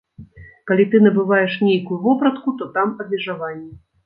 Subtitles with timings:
[0.71, 3.73] Калі ты набываеш нейкую вопратку, то там абмежаванні.